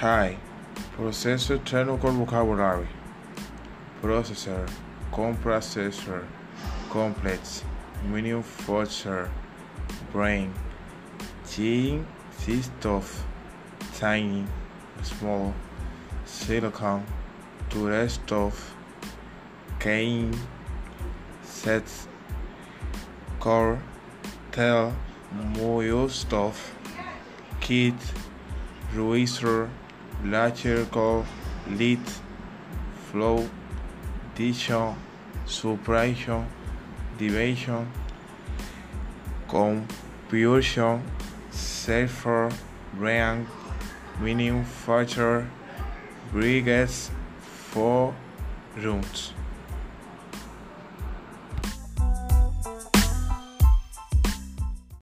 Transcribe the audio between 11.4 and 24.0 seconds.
gene, stuff, tiny, small, silicon, to rest of, cane, sets, core,